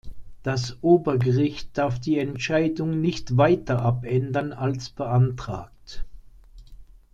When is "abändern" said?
3.83-4.51